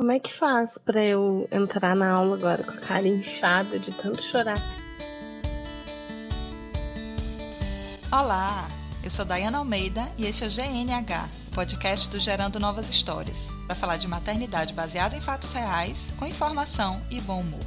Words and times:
Como 0.00 0.12
é 0.12 0.18
que 0.18 0.32
faz 0.32 0.78
para 0.78 1.04
eu 1.04 1.46
entrar 1.52 1.94
na 1.94 2.10
aula 2.10 2.34
agora 2.34 2.64
com 2.64 2.70
a 2.70 2.76
cara 2.78 3.06
inchada 3.06 3.78
de 3.78 3.92
tanto 3.92 4.22
chorar? 4.22 4.56
Olá, 8.10 8.66
eu 9.04 9.10
sou 9.10 9.26
Dayana 9.26 9.58
Almeida 9.58 10.06
e 10.16 10.24
este 10.24 10.42
é 10.42 10.46
o 10.46 10.50
GNH, 10.50 11.28
podcast 11.54 12.08
do 12.08 12.18
Gerando 12.18 12.58
Novas 12.58 12.88
Histórias, 12.88 13.50
para 13.66 13.76
falar 13.76 13.98
de 13.98 14.08
maternidade 14.08 14.72
baseada 14.72 15.14
em 15.14 15.20
fatos 15.20 15.52
reais, 15.52 16.14
com 16.18 16.26
informação 16.26 16.98
e 17.10 17.20
bom 17.20 17.42
humor. 17.42 17.60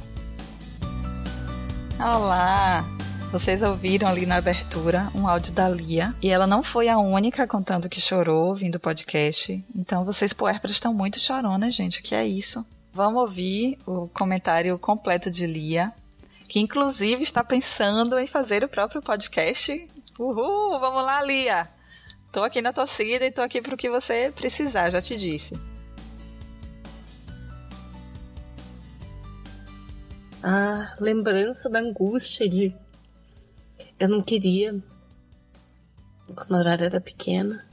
Olá! 2.00 2.93
Vocês 3.34 3.64
ouviram 3.64 4.06
ali 4.06 4.26
na 4.26 4.36
abertura 4.36 5.10
um 5.12 5.26
áudio 5.26 5.52
da 5.52 5.68
Lia 5.68 6.14
e 6.22 6.30
ela 6.30 6.46
não 6.46 6.62
foi 6.62 6.88
a 6.88 6.98
única 6.98 7.48
contando 7.48 7.88
que 7.88 8.00
chorou 8.00 8.46
ouvindo 8.46 8.76
o 8.76 8.80
podcast. 8.80 9.60
Então 9.74 10.04
vocês 10.04 10.32
puérperas 10.32 10.76
estão 10.76 10.94
muito 10.94 11.18
choronas, 11.18 11.74
gente. 11.74 11.98
O 11.98 12.02
que 12.04 12.14
é 12.14 12.24
isso? 12.24 12.64
Vamos 12.92 13.20
ouvir 13.20 13.76
o 13.84 14.06
comentário 14.06 14.78
completo 14.78 15.32
de 15.32 15.48
Lia, 15.48 15.92
que 16.46 16.60
inclusive 16.60 17.24
está 17.24 17.42
pensando 17.42 18.16
em 18.20 18.26
fazer 18.28 18.62
o 18.62 18.68
próprio 18.68 19.02
podcast. 19.02 19.90
Uhul! 20.16 20.78
Vamos 20.78 21.04
lá, 21.04 21.20
Lia! 21.24 21.68
Tô 22.30 22.44
aqui 22.44 22.62
na 22.62 22.72
torcida 22.72 23.26
e 23.26 23.32
tô 23.32 23.42
aqui 23.42 23.60
para 23.60 23.74
o 23.74 23.76
que 23.76 23.90
você 23.90 24.32
precisar, 24.32 24.90
já 24.90 25.02
te 25.02 25.16
disse. 25.16 25.58
Ah, 30.40 30.94
lembrança 31.00 31.68
da 31.68 31.80
angústia 31.80 32.48
de 32.48 32.83
eu 33.98 34.08
não 34.08 34.22
queria. 34.22 34.74
Quando 36.34 36.54
a 36.54 36.58
horário 36.58 36.84
era 36.84 37.00
pequena. 37.00 37.64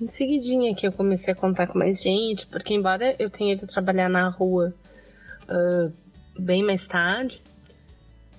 Em 0.00 0.06
seguidinha 0.06 0.74
que 0.74 0.86
eu 0.86 0.92
comecei 0.92 1.32
a 1.32 1.36
contar 1.36 1.66
com 1.66 1.78
mais 1.78 2.02
gente, 2.02 2.46
porque 2.46 2.74
embora 2.74 3.14
eu 3.18 3.30
tenha 3.30 3.54
ido 3.54 3.66
trabalhar 3.66 4.08
na 4.08 4.28
rua 4.28 4.74
uh, 5.44 5.92
bem 6.38 6.62
mais 6.62 6.86
tarde, 6.86 7.42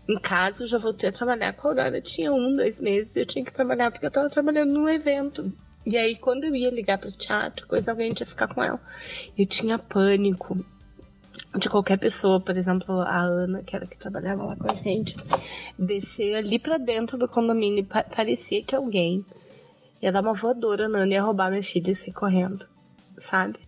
em 0.08 0.20
casa 0.20 0.64
eu 0.64 0.68
já 0.68 0.78
voltei 0.78 1.10
a 1.10 1.14
trabalhar 1.14 1.54
com 1.54 1.68
a 1.68 1.72
Aurora. 1.72 2.02
Tinha 2.02 2.32
um, 2.34 2.56
dois 2.56 2.82
meses, 2.82 3.16
eu 3.16 3.26
tinha 3.26 3.44
que 3.44 3.54
trabalhar 3.54 3.92
porque 3.92 4.06
eu 4.06 4.12
tava 4.12 4.30
trabalhando 4.30 4.74
num 4.74 4.90
evento. 4.90 5.52
E 5.86 5.98
aí, 5.98 6.16
quando 6.16 6.46
eu 6.46 6.56
ia 6.56 6.70
ligar 6.70 6.98
pro 6.98 7.12
teatro, 7.12 7.68
coisa 7.68 7.92
alguém 7.92 8.14
tinha 8.14 8.26
que 8.26 8.32
ficar 8.32 8.48
com 8.48 8.64
ela. 8.64 8.80
Eu 9.38 9.46
tinha 9.46 9.78
pânico 9.78 10.66
de 11.58 11.70
qualquer 11.70 11.98
pessoa, 11.98 12.40
por 12.40 12.58
exemplo, 12.58 13.00
a 13.02 13.22
Ana, 13.22 13.64
que 13.64 13.76
era 13.76 13.86
que 13.86 13.98
trabalhava 13.98 14.44
lá 14.44 14.56
com 14.56 14.72
a 14.72 14.74
gente, 14.74 15.16
descer 15.78 16.36
ali 16.36 16.58
para 16.60 16.78
dentro 16.78 17.18
do 17.18 17.28
condomínio 17.28 17.80
e 17.80 17.84
parecia 18.16 18.64
que 18.64 18.76
alguém 18.76 19.26
ia 20.02 20.12
dar 20.12 20.22
uma 20.22 20.34
voadora 20.34 20.88
na 20.88 21.00
Ana 21.00 21.12
e 21.12 21.16
ia 21.16 21.24
roubar 21.24 21.50
minha 21.50 21.64
filha 21.64 21.92
e 21.92 21.96
sair 21.96 22.14
correndo, 22.14 22.68
sabe? 23.18 23.60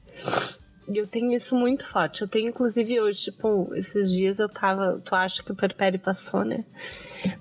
E 0.88 0.98
eu 0.98 1.08
tenho 1.08 1.34
isso 1.34 1.56
muito 1.56 1.86
forte. 1.86 2.22
Eu 2.22 2.28
tenho, 2.28 2.50
inclusive, 2.50 3.02
hoje, 3.02 3.32
tipo, 3.32 3.74
esses 3.74 4.12
dias 4.12 4.38
eu 4.38 4.48
tava. 4.48 5.02
Tu 5.04 5.16
acha 5.16 5.42
que 5.42 5.52
o 5.52 5.56
Perpério 5.56 6.00
passou, 6.00 6.46
né? 6.46 6.64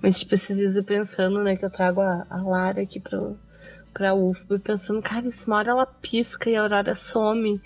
Mas, 0.01 0.19
tipo, 0.19 0.33
esses 0.33 0.57
dias 0.57 0.75
eu 0.75 0.83
pensando, 0.83 1.43
né, 1.43 1.55
que 1.55 1.63
eu 1.63 1.69
trago 1.69 2.01
a, 2.01 2.25
a 2.27 2.41
Lara 2.41 2.81
aqui 2.81 2.99
pro, 2.99 3.37
pra 3.93 4.15
UFBA, 4.15 4.59
pensando, 4.59 5.01
cara, 5.01 5.29
se 5.29 5.45
uma 5.47 5.57
hora 5.57 5.71
ela 5.71 5.85
pisca 5.85 6.49
e 6.49 6.55
a 6.55 6.61
Aurora 6.61 6.95
some. 6.95 7.61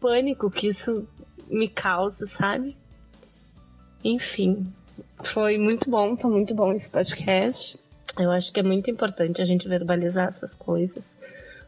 Pânico 0.00 0.50
que 0.50 0.66
isso 0.66 1.06
me 1.52 1.68
causa, 1.68 2.26
sabe? 2.26 2.76
Enfim, 4.02 4.66
foi 5.22 5.58
muito 5.58 5.88
bom, 5.88 6.16
tá 6.16 6.26
muito 6.26 6.54
bom 6.54 6.72
esse 6.72 6.88
podcast. 6.88 7.78
Eu 8.18 8.30
acho 8.30 8.52
que 8.52 8.60
é 8.60 8.62
muito 8.62 8.90
importante 8.90 9.40
a 9.40 9.44
gente 9.44 9.68
verbalizar 9.68 10.28
essas 10.28 10.54
coisas, 10.54 11.16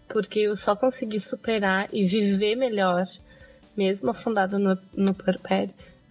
porque 0.09 0.41
eu 0.41 0.57
só 0.57 0.75
consegui 0.75 1.21
superar 1.21 1.89
e 1.93 2.05
viver 2.05 2.57
melhor, 2.57 3.07
mesmo 3.77 4.11
afundada 4.11 4.59
no, 4.59 4.77
no 4.95 5.15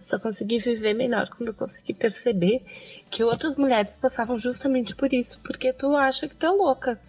só 0.04 0.18
consegui 0.18 0.58
viver 0.58 0.92
melhor 0.92 1.30
quando 1.30 1.48
eu 1.48 1.54
consegui 1.54 1.94
perceber 1.94 2.62
que 3.10 3.24
outras 3.24 3.56
mulheres 3.56 3.96
passavam 3.96 4.36
justamente 4.36 4.94
por 4.94 5.12
isso, 5.12 5.38
porque 5.42 5.72
tu 5.72 5.96
acha 5.96 6.28
que 6.28 6.36
tu 6.36 6.44
é 6.44 6.50
louca, 6.50 7.00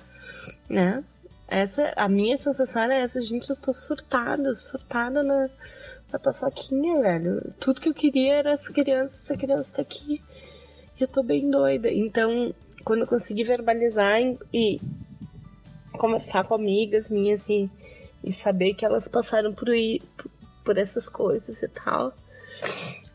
né? 0.69 1.03
Essa, 1.47 1.93
a 1.95 2.07
minha 2.07 2.37
sensação 2.37 2.83
era 2.83 2.95
essa, 2.95 3.19
gente, 3.19 3.49
eu 3.49 3.55
tô 3.55 3.73
surtada, 3.73 4.53
surtada 4.53 5.21
na, 5.21 5.49
a 6.11 6.19
paçoquinha, 6.19 7.01
velho. 7.01 7.53
Tudo 7.59 7.81
que 7.81 7.89
eu 7.89 7.93
queria 7.93 8.35
era 8.35 8.51
essa 8.51 8.71
criança, 8.71 9.16
essa 9.16 9.38
criança 9.39 9.73
tá 9.75 9.81
aqui. 9.81 10.21
Eu 10.99 11.07
tô 11.07 11.21
bem 11.21 11.49
doida. 11.49 11.91
Então, 11.91 12.53
quando 12.83 13.01
eu 13.01 13.07
consegui 13.07 13.43
verbalizar 13.43 14.19
e 14.53 14.79
conversar 15.95 16.43
com 16.43 16.55
amigas 16.55 17.09
minhas 17.09 17.47
e, 17.49 17.69
e 18.23 18.31
saber 18.31 18.73
que 18.73 18.85
elas 18.85 19.07
passaram 19.07 19.53
por, 19.53 19.67
por 20.63 20.77
essas 20.77 21.09
coisas 21.09 21.61
e 21.61 21.67
tal. 21.67 22.13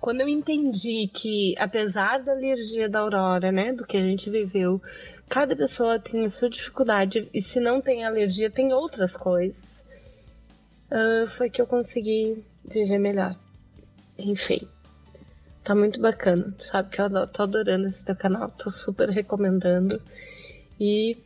Quando 0.01 0.23
eu 0.23 0.29
entendi 0.29 1.11
que, 1.13 1.55
apesar 1.59 2.23
da 2.23 2.33
alergia 2.33 2.89
da 2.89 3.01
Aurora, 3.01 3.53
né, 3.53 3.73
do 3.73 3.85
que 3.85 3.99
a 3.99 4.03
gente 4.03 4.31
viveu, 4.31 4.81
cada 5.29 5.55
pessoa 5.55 5.99
tem 5.99 6.25
a 6.25 6.29
sua 6.29 6.49
dificuldade 6.49 7.29
e 7.35 7.43
se 7.43 7.61
não 7.61 7.81
tem 7.83 8.05
alergia, 8.05 8.51
tem 8.51 8.73
outras 8.73 9.17
coisas. 9.17 9.85
Uh, 10.91 11.29
foi 11.29 11.51
que 11.51 11.61
eu 11.61 11.67
consegui 11.67 12.43
viver 12.65 12.99
melhor. 12.99 13.37
Enfim. 14.19 14.61
Tá 15.63 15.75
muito 15.75 16.01
bacana. 16.01 16.55
Sabe 16.59 16.91
que 16.91 17.01
eu 17.01 17.07
adoro, 17.07 17.27
tô 17.27 17.43
adorando 17.43 17.87
esse 17.87 18.05
teu 18.05 18.17
canal. 18.17 18.51
Tô 18.51 18.71
super 18.71 19.09
recomendando. 19.09 20.01
E 20.79 21.17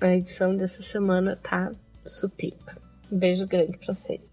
a 0.00 0.08
edição 0.14 0.56
dessa 0.56 0.82
semana 0.82 1.36
tá 1.36 1.72
supimpa. 2.04 2.76
Um 3.10 3.18
beijo 3.18 3.46
grande 3.46 3.76
pra 3.78 3.94
vocês. 3.94 4.30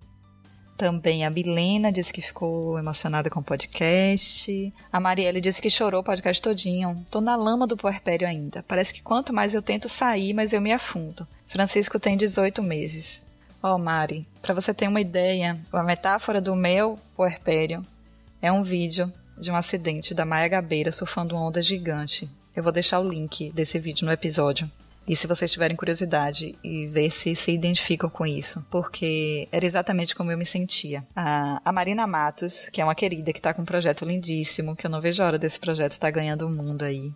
Também 0.75 1.23
a 1.23 1.29
Milena 1.29 1.91
disse 1.91 2.11
que 2.11 2.21
ficou 2.21 2.79
emocionada 2.79 3.29
com 3.29 3.39
o 3.39 3.43
podcast. 3.43 4.73
A 4.91 4.99
Marielle 4.99 5.39
disse 5.39 5.61
que 5.61 5.69
chorou 5.69 6.01
o 6.01 6.03
podcast 6.03 6.41
todinho. 6.41 7.05
Tô 7.11 7.21
na 7.21 7.35
lama 7.35 7.67
do 7.67 7.77
puerpério 7.77 8.27
ainda. 8.27 8.63
Parece 8.67 8.93
que 8.93 9.01
quanto 9.01 9.31
mais 9.31 9.53
eu 9.53 9.61
tento 9.61 9.87
sair, 9.87 10.33
mais 10.33 10.51
eu 10.51 10.59
me 10.59 10.71
afundo. 10.71 11.27
Francisco 11.45 11.99
tem 11.99 12.17
18 12.17 12.63
meses. 12.63 13.23
Ó, 13.66 13.75
oh, 13.75 13.78
Mari, 13.78 14.28
para 14.41 14.53
você 14.53 14.74
ter 14.74 14.90
uma 14.90 15.00
ideia, 15.00 15.57
a 15.72 15.84
metáfora 15.84 16.41
do 16.41 16.53
meu 16.53 17.00
puerpério 17.16 17.85
é 18.41 18.51
um 18.51 18.62
vídeo 18.62 19.09
de 19.38 19.50
um 19.50 19.56
acidente 19.56 20.13
da 20.13 20.25
Maia 20.25 20.50
Gabeira 20.50 20.91
surfando 20.91 21.34
uma 21.34 21.47
onda 21.47 21.62
gigante. 21.62 22.29
Eu 22.53 22.62
vou 22.62 22.74
deixar 22.74 23.00
o 23.00 23.07
link 23.07 23.53
desse 23.53 23.79
vídeo 23.79 24.06
no 24.06 24.12
episódio. 24.12 24.69
E 25.07 25.16
se 25.16 25.28
vocês 25.28 25.50
tiverem 25.50 25.78
curiosidade 25.78 26.57
e 26.62 26.88
ver 26.88 27.09
se 27.09 27.38
se 27.38 27.53
identificam 27.53 28.09
com 28.09 28.25
isso, 28.25 28.66
porque 28.69 29.47
era 29.50 29.66
exatamente 29.66 30.13
como 30.13 30.30
eu 30.30 30.38
me 30.38 30.45
sentia. 30.45 31.01
A, 31.16 31.62
a 31.63 31.72
Marina 31.72 32.06
Matos, 32.06 32.68
que 32.68 32.81
é 32.81 32.84
uma 32.84 32.94
querida 32.94 33.31
que 33.31 33.40
está 33.40 33.53
com 33.53 33.62
um 33.62 33.66
projeto 33.66 34.03
lindíssimo, 34.03 34.75
que 34.75 34.85
eu 34.85 34.91
não 34.91 35.00
vejo 35.00 35.24
a 35.24 35.25
hora 35.25 35.40
desse 35.40 35.57
projeto 35.62 35.94
estar 35.94 36.07
tá 36.07 36.12
ganhando 36.12 36.45
o 36.45 36.51
mundo 36.51 36.84
aí. 36.84 37.13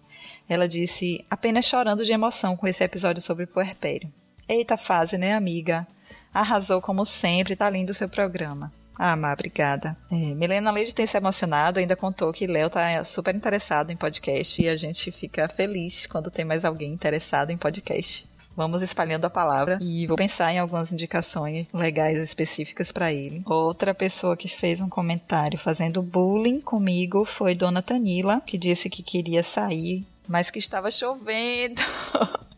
Ela 0.47 0.65
disse, 0.65 1.25
apenas 1.29 1.65
chorando 1.65 2.05
de 2.05 2.13
emoção 2.13 2.55
com 2.55 2.67
esse 2.67 2.85
episódio 2.85 3.21
sobre 3.21 3.45
puerpério. 3.45 4.09
Eita 4.47 4.77
fase, 4.77 5.17
né, 5.17 5.35
amiga? 5.35 5.85
Arrasou 6.33 6.81
como 6.81 7.05
sempre, 7.05 7.55
tá 7.55 7.69
lindo 7.69 7.91
o 7.91 7.95
seu 7.95 8.09
programa. 8.09 8.71
Ah, 8.99 9.15
Má, 9.15 9.31
obrigada. 9.31 9.95
É, 10.11 10.15
Milena, 10.33 10.71
além 10.71 10.83
de 10.83 10.95
ter 10.95 11.05
se 11.05 11.17
emocionado, 11.17 11.79
ainda 11.79 11.95
contou 11.95 12.33
que 12.33 12.47
Léo 12.47 12.69
tá 12.69 13.03
super 13.05 13.35
interessado 13.35 13.91
em 13.91 13.95
podcast 13.95 14.59
e 14.59 14.67
a 14.67 14.75
gente 14.75 15.11
fica 15.11 15.47
feliz 15.47 16.07
quando 16.07 16.31
tem 16.31 16.43
mais 16.43 16.65
alguém 16.65 16.93
interessado 16.93 17.51
em 17.51 17.57
podcast. 17.57 18.27
Vamos 18.55 18.81
espalhando 18.81 19.25
a 19.25 19.29
palavra 19.29 19.77
e 19.79 20.07
vou 20.07 20.17
pensar 20.17 20.51
em 20.51 20.57
algumas 20.57 20.91
indicações 20.91 21.69
legais 21.71 22.17
específicas 22.17 22.91
para 22.91 23.13
ele. 23.13 23.43
Outra 23.45 23.93
pessoa 23.93 24.35
que 24.35 24.47
fez 24.47 24.81
um 24.81 24.89
comentário 24.89 25.59
fazendo 25.59 26.01
bullying 26.01 26.59
comigo 26.59 27.23
foi 27.23 27.53
Dona 27.53 27.83
Tanila, 27.83 28.41
que 28.43 28.57
disse 28.57 28.89
que 28.89 29.03
queria 29.03 29.43
sair, 29.43 30.03
mas 30.27 30.49
que 30.49 30.57
estava 30.57 30.89
chovendo. 30.89 31.83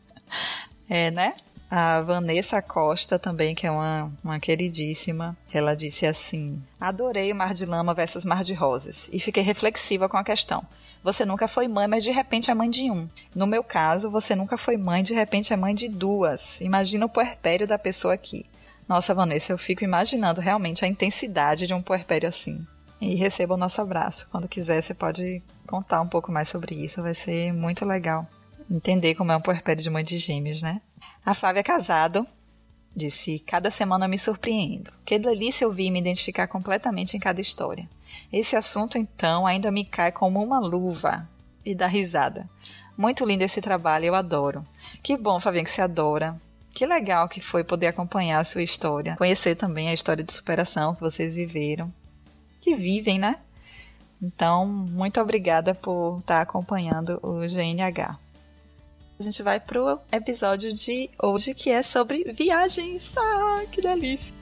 é, 0.90 1.12
né? 1.12 1.34
A 1.72 2.02
Vanessa 2.02 2.62
Costa 2.64 3.20
também, 3.20 3.54
que 3.54 3.68
é 3.68 3.72
uma, 3.72 4.12
uma 4.24 4.40
queridíssima, 4.40 5.38
ela 5.54 5.76
disse 5.76 6.06
assim: 6.06 6.60
Adorei 6.82 7.32
o 7.32 7.36
Mar 7.36 7.54
de 7.54 7.66
Lama 7.66 7.94
versus 7.94 8.26
Mar 8.26 8.44
de 8.44 8.54
Rosas 8.54 9.08
e 9.14 9.20
fiquei 9.20 9.44
reflexiva 9.44 10.10
com 10.10 10.18
a 10.18 10.24
questão. 10.24 10.66
Você 11.04 11.24
nunca 11.24 11.48
foi 11.48 11.68
mãe, 11.68 11.88
mas 11.88 12.04
de 12.04 12.12
repente 12.12 12.50
é 12.50 12.54
mãe 12.54 12.70
de 12.70 12.90
um. 12.90 13.08
No 13.34 13.46
meu 13.46 13.64
caso, 13.64 14.10
você 14.10 14.36
nunca 14.36 14.58
foi 14.58 14.78
mãe, 14.78 15.04
de 15.04 15.14
repente 15.14 15.54
é 15.54 15.56
mãe 15.56 15.76
de 15.76 15.88
duas. 15.88 16.60
Imagina 16.60 17.06
o 17.06 17.10
puerpério 17.10 17.68
da 17.68 17.78
pessoa 17.78 18.16
aqui. 18.16 18.46
Nossa, 18.88 19.14
Vanessa, 19.14 19.54
eu 19.54 19.58
fico 19.58 19.84
imaginando 19.84 20.42
realmente 20.42 20.84
a 20.84 20.88
intensidade 20.88 21.68
de 21.68 21.74
um 21.74 21.82
puerpério 21.82 22.28
assim. 22.28 22.66
E 23.00 23.16
receba 23.16 23.54
o 23.54 23.58
nosso 23.58 23.80
abraço. 23.80 24.28
Quando 24.32 24.48
quiser, 24.48 24.82
você 24.82 24.94
pode 24.94 25.42
contar 25.68 26.02
um 26.02 26.08
pouco 26.08 26.32
mais 26.32 26.50
sobre 26.50 26.76
isso. 26.76 27.02
Vai 27.02 27.14
ser 27.14 27.54
muito 27.54 27.86
legal 27.86 28.28
entender 28.70 29.16
como 29.16 29.32
é 29.32 29.38
um 29.38 29.42
puerpério 29.42 29.82
de 29.82 29.90
mãe 29.90 30.04
de 30.04 30.18
gêmeos, 30.18 30.62
né? 30.62 30.82
A 31.26 31.34
Flávia 31.34 31.64
Casado 31.64 32.26
disse: 32.96 33.40
Cada 33.40 33.70
semana 33.70 34.08
me 34.08 34.18
surpreendo. 34.18 34.92
Que 35.06 35.20
delícia 35.20 35.68
ouvir 35.68 35.92
me 35.92 36.00
identificar 36.00 36.48
completamente 36.48 37.16
em 37.16 37.20
cada 37.20 37.42
história. 37.42 37.88
Esse 38.32 38.56
assunto, 38.56 38.98
então, 38.98 39.46
ainda 39.46 39.72
me 39.72 39.86
cai 39.86 40.12
como 40.12 40.44
uma 40.44 40.60
luva. 40.60 41.28
E 41.66 41.76
dá 41.76 41.88
risada. 41.88 42.50
Muito 42.98 43.26
lindo 43.26 43.44
esse 43.44 43.62
trabalho, 43.62 44.06
eu 44.06 44.16
adoro. 44.16 44.66
Que 45.04 45.16
bom, 45.16 45.40
Flavinha, 45.40 45.64
que 45.64 45.72
você 45.72 45.82
adora. 45.82 46.36
Que 46.74 46.86
legal 46.86 47.28
que 47.28 47.42
foi 47.42 47.64
poder 47.64 47.88
acompanhar 47.88 48.40
a 48.40 48.46
sua 48.46 48.64
história, 48.64 49.16
conhecer 49.18 49.56
também 49.56 49.90
a 49.90 49.94
história 49.94 50.24
de 50.24 50.32
superação 50.32 50.94
que 50.96 51.02
vocês 51.02 51.34
viveram, 51.34 51.94
que 52.62 52.76
vivem, 52.76 53.20
né? 53.20 53.38
Então, 54.22 54.66
muito 54.66 55.20
obrigada 55.20 55.74
por 55.74 56.20
estar 56.20 56.42
acompanhando 56.42 57.20
o 57.24 57.40
GNH. 57.40 58.18
A 59.20 59.24
gente 59.24 59.44
vai 59.44 59.60
pro 59.60 60.00
episódio 60.14 60.72
de 60.72 61.10
hoje 61.22 61.54
que 61.54 61.70
é 61.70 61.84
sobre 61.84 62.24
viagens. 62.32 63.18
Ah, 63.18 63.66
que 63.70 63.82
delícia! 63.82 64.34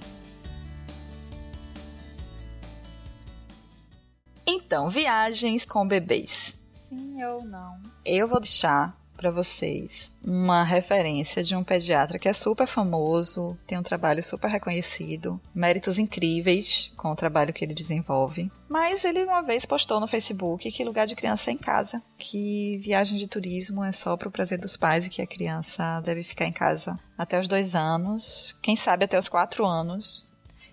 Então, 4.46 4.88
viagens 4.88 5.66
com 5.66 5.88
bebês. 5.88 6.64
Sim 6.70 7.24
ou 7.24 7.44
não? 7.44 7.82
Eu 8.06 8.28
vou 8.28 8.40
deixar 8.40 8.96
para 9.18 9.31
vocês 9.31 10.14
uma 10.24 10.64
referência 10.64 11.44
de 11.44 11.56
um 11.56 11.64
pediatra 11.64 12.19
que 12.19 12.30
é 12.30 12.34
super 12.34 12.68
famoso, 12.68 13.58
tem 13.66 13.78
um 13.78 13.84
trabalho 13.84 14.24
super 14.24 14.50
reconhecido, 14.50 15.42
méritos 15.54 15.98
incríveis 15.98 16.92
com 16.96 17.10
o 17.10 17.16
trabalho 17.16 17.54
que 17.54 17.66
ele 17.66 17.74
desenvolve. 17.74 18.52
Mas 18.69 19.04
ele 19.04 19.24
uma 19.24 19.42
vez 19.42 19.66
postou 19.66 20.00
no 20.00 20.08
Facebook 20.08 20.72
que 20.72 20.84
lugar 20.84 21.08
de 21.08 21.16
criança 21.16 21.50
é 21.50 21.54
em 21.54 21.58
casa, 21.58 22.02
que 22.18 22.78
viagem 22.78 23.18
de 23.18 23.28
turismo 23.28 23.84
é 23.84 23.92
só 23.92 24.16
para 24.16 24.28
o 24.28 24.31
prazer 24.31 24.60
dos 24.60 24.78
pais 24.78 25.06
e 25.06 25.10
que 25.10 25.22
a 25.22 25.28
criança 25.28 26.00
deve 26.02 26.24
ficar 26.24 26.46
em 26.46 26.54
casa 26.54 27.00
até 27.18 27.40
os 27.40 27.48
dois 27.48 27.74
anos, 27.74 28.56
quem 28.62 28.75
sabe 28.75 29.06
até 29.06 29.18
os 29.19 29.28
quatro 29.28 29.66
anos. 29.66 30.25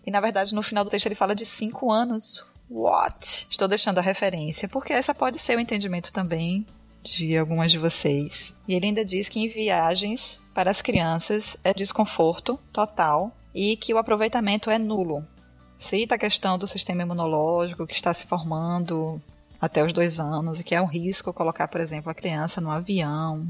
E 0.06 0.10
na 0.10 0.20
verdade 0.20 0.54
no 0.54 0.62
final 0.62 0.84
do 0.84 0.90
texto 0.90 1.06
ele 1.06 1.14
fala 1.14 1.34
de 1.34 1.46
cinco 1.46 1.90
anos. 1.90 2.44
What? 2.68 3.46
Estou 3.50 3.68
deixando 3.68 3.98
a 3.98 4.02
referência, 4.02 4.68
porque 4.68 4.92
essa 4.92 5.14
pode 5.14 5.38
ser 5.38 5.56
o 5.56 5.60
entendimento 5.60 6.12
também 6.12 6.66
de 7.04 7.36
algumas 7.36 7.70
de 7.70 7.78
vocês. 7.78 8.56
E 8.66 8.74
ele 8.74 8.86
ainda 8.86 9.04
diz 9.04 9.28
que 9.28 9.38
em 9.38 9.46
viagens 9.46 10.40
para 10.54 10.70
as 10.70 10.80
crianças 10.80 11.56
é 11.62 11.74
desconforto 11.74 12.58
total 12.72 13.30
e 13.54 13.76
que 13.76 13.92
o 13.92 13.98
aproveitamento 13.98 14.70
é 14.70 14.78
nulo. 14.78 15.24
Cita 15.78 16.14
a 16.14 16.18
questão 16.18 16.56
do 16.58 16.66
sistema 16.66 17.02
imunológico 17.02 17.86
que 17.86 17.94
está 17.94 18.14
se 18.14 18.26
formando 18.26 19.20
até 19.60 19.84
os 19.84 19.92
dois 19.92 20.18
anos 20.18 20.58
e 20.58 20.64
que 20.64 20.74
é 20.74 20.80
um 20.80 20.86
risco 20.86 21.32
colocar, 21.32 21.68
por 21.68 21.80
exemplo, 21.80 22.10
a 22.10 22.14
criança 22.14 22.60
no 22.60 22.70
avião. 22.70 23.46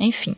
Enfim, 0.00 0.36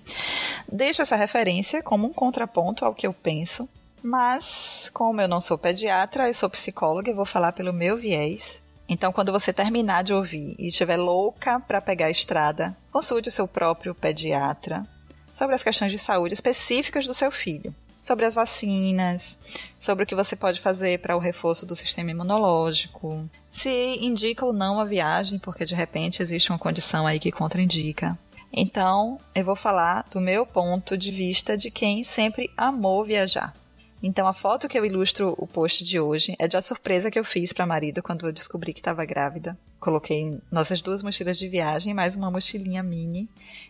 deixa 0.70 1.02
essa 1.02 1.16
referência 1.16 1.82
como 1.82 2.06
um 2.06 2.12
contraponto 2.12 2.84
ao 2.84 2.94
que 2.94 3.06
eu 3.06 3.12
penso, 3.12 3.68
mas 4.02 4.90
como 4.92 5.20
eu 5.20 5.28
não 5.28 5.40
sou 5.40 5.58
pediatra, 5.58 6.28
eu 6.28 6.34
sou 6.34 6.48
psicóloga 6.48 7.10
e 7.10 7.14
vou 7.14 7.24
falar 7.24 7.52
pelo 7.52 7.72
meu 7.72 7.96
viés. 7.96 8.62
Então, 8.92 9.12
quando 9.12 9.30
você 9.30 9.52
terminar 9.52 10.02
de 10.02 10.12
ouvir 10.12 10.56
e 10.58 10.66
estiver 10.66 10.96
louca 10.96 11.60
para 11.60 11.80
pegar 11.80 12.06
a 12.06 12.10
estrada, 12.10 12.76
consulte 12.90 13.28
o 13.28 13.32
seu 13.32 13.46
próprio 13.46 13.94
pediatra 13.94 14.84
sobre 15.32 15.54
as 15.54 15.62
questões 15.62 15.92
de 15.92 15.98
saúde 15.98 16.34
específicas 16.34 17.06
do 17.06 17.14
seu 17.14 17.30
filho, 17.30 17.72
sobre 18.02 18.26
as 18.26 18.34
vacinas, 18.34 19.38
sobre 19.78 20.02
o 20.02 20.06
que 20.06 20.14
você 20.16 20.34
pode 20.34 20.60
fazer 20.60 20.98
para 20.98 21.16
o 21.16 21.20
reforço 21.20 21.64
do 21.64 21.76
sistema 21.76 22.10
imunológico, 22.10 23.30
se 23.48 23.96
indica 24.00 24.44
ou 24.44 24.52
não 24.52 24.80
a 24.80 24.84
viagem, 24.84 25.38
porque 25.38 25.64
de 25.64 25.76
repente 25.76 26.20
existe 26.20 26.50
uma 26.50 26.58
condição 26.58 27.06
aí 27.06 27.20
que 27.20 27.30
contraindica. 27.30 28.18
Então, 28.52 29.20
eu 29.32 29.44
vou 29.44 29.54
falar 29.54 30.04
do 30.10 30.20
meu 30.20 30.44
ponto 30.44 30.98
de 30.98 31.12
vista 31.12 31.56
de 31.56 31.70
quem 31.70 32.02
sempre 32.02 32.50
amou 32.56 33.04
viajar. 33.04 33.54
Então 34.02 34.26
a 34.26 34.32
foto 34.32 34.68
que 34.68 34.78
eu 34.78 34.84
ilustro 34.84 35.34
o 35.36 35.46
post 35.46 35.84
de 35.84 36.00
hoje 36.00 36.34
é 36.38 36.48
de 36.48 36.56
uma 36.56 36.62
surpresa 36.62 37.10
que 37.10 37.18
eu 37.18 37.24
fiz 37.24 37.52
para 37.52 37.66
marido 37.66 38.02
quando 38.02 38.26
eu 38.26 38.32
descobri 38.32 38.72
que 38.72 38.80
estava 38.80 39.04
grávida. 39.04 39.56
Coloquei 39.78 40.38
nossas 40.50 40.80
duas 40.80 41.02
mochilas 41.02 41.38
de 41.38 41.48
viagem, 41.48 41.92
mais 41.92 42.14
uma 42.14 42.30
mochilinha 42.30 42.82
mini, 42.82 43.28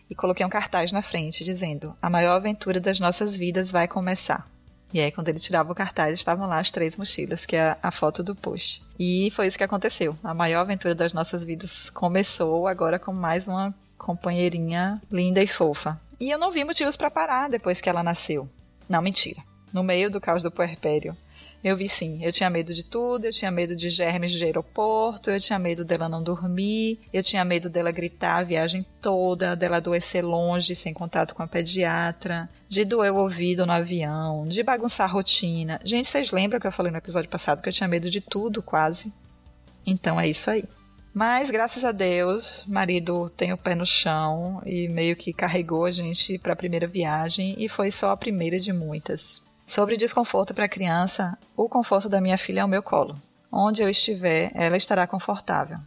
e 0.09 0.15
coloquei 0.15 0.45
um 0.45 0.49
cartaz 0.49 0.91
na 0.91 1.01
frente 1.01 1.43
dizendo: 1.43 1.95
A 2.01 2.09
maior 2.09 2.35
aventura 2.35 2.79
das 2.79 2.99
nossas 2.99 3.35
vidas 3.35 3.71
vai 3.71 3.87
começar. 3.87 4.49
E 4.93 4.99
aí, 4.99 5.09
quando 5.09 5.29
ele 5.29 5.39
tirava 5.39 5.71
o 5.71 5.75
cartaz, 5.75 6.13
estavam 6.13 6.47
lá 6.47 6.59
as 6.59 6.69
três 6.69 6.97
mochilas, 6.97 7.45
que 7.45 7.55
é 7.55 7.77
a 7.81 7.91
foto 7.91 8.21
do 8.21 8.35
post. 8.35 8.83
E 8.99 9.31
foi 9.31 9.47
isso 9.47 9.57
que 9.57 9.63
aconteceu. 9.63 10.17
A 10.21 10.33
maior 10.33 10.61
aventura 10.61 10.93
das 10.93 11.13
nossas 11.13 11.45
vidas 11.45 11.89
começou 11.89 12.67
agora 12.67 12.99
com 12.99 13.13
mais 13.13 13.47
uma 13.47 13.73
companheirinha 13.97 15.01
linda 15.09 15.41
e 15.41 15.47
fofa. 15.47 15.99
E 16.19 16.29
eu 16.29 16.37
não 16.37 16.51
vi 16.51 16.65
motivos 16.65 16.97
para 16.97 17.09
parar 17.09 17.49
depois 17.49 17.79
que 17.79 17.89
ela 17.89 18.03
nasceu. 18.03 18.49
Não, 18.89 19.01
mentira 19.01 19.41
no 19.73 19.83
meio 19.83 20.09
do 20.09 20.21
caos 20.21 20.43
do 20.43 20.51
puerpério. 20.51 21.15
Eu 21.63 21.77
vi 21.77 21.87
sim, 21.87 22.23
eu 22.23 22.31
tinha 22.31 22.49
medo 22.49 22.73
de 22.73 22.83
tudo, 22.83 23.25
eu 23.25 23.31
tinha 23.31 23.51
medo 23.51 23.75
de 23.75 23.87
germes 23.87 24.31
de 24.31 24.43
aeroporto, 24.43 25.29
eu 25.29 25.39
tinha 25.39 25.59
medo 25.59 25.85
dela 25.85 26.09
não 26.09 26.23
dormir, 26.23 26.99
eu 27.13 27.21
tinha 27.21 27.45
medo 27.45 27.69
dela 27.69 27.91
gritar 27.91 28.37
a 28.37 28.43
viagem 28.43 28.83
toda, 28.99 29.55
dela 29.55 29.77
adoecer 29.77 30.25
longe, 30.25 30.73
sem 30.73 30.91
contato 30.91 31.35
com 31.35 31.43
a 31.43 31.47
pediatra, 31.47 32.49
de 32.67 32.83
doer 32.83 33.13
o 33.13 33.17
ouvido 33.17 33.63
no 33.63 33.73
avião, 33.73 34.47
de 34.47 34.63
bagunçar 34.63 35.07
a 35.07 35.11
rotina. 35.11 35.79
Gente, 35.83 36.09
vocês 36.09 36.31
lembram 36.31 36.59
que 36.59 36.65
eu 36.65 36.71
falei 36.71 36.91
no 36.91 36.97
episódio 36.97 37.29
passado 37.29 37.61
que 37.61 37.69
eu 37.69 37.73
tinha 37.73 37.87
medo 37.87 38.09
de 38.09 38.21
tudo, 38.21 38.63
quase? 38.63 39.13
Então 39.85 40.19
é 40.19 40.27
isso 40.27 40.49
aí. 40.49 40.63
Mas 41.13 41.51
graças 41.51 41.85
a 41.85 41.91
Deus, 41.91 42.63
marido 42.67 43.29
tem 43.29 43.53
o 43.53 43.57
pé 43.57 43.75
no 43.75 43.85
chão 43.85 44.63
e 44.65 44.87
meio 44.87 45.15
que 45.15 45.31
carregou 45.31 45.85
a 45.85 45.91
gente 45.91 46.39
para 46.39 46.53
a 46.53 46.55
primeira 46.55 46.87
viagem 46.87 47.53
e 47.59 47.69
foi 47.69 47.91
só 47.91 48.09
a 48.09 48.17
primeira 48.17 48.59
de 48.59 48.73
muitas. 48.73 49.43
Sobre 49.71 49.95
desconforto 49.95 50.53
para 50.53 50.67
criança, 50.67 51.37
o 51.55 51.69
conforto 51.69 52.09
da 52.09 52.19
minha 52.19 52.37
filha 52.37 52.59
é 52.59 52.65
o 52.65 52.67
meu 52.67 52.83
colo. 52.83 53.15
Onde 53.49 53.81
eu 53.81 53.87
estiver, 53.87 54.51
ela 54.53 54.75
estará 54.75 55.07
confortável. 55.07 55.77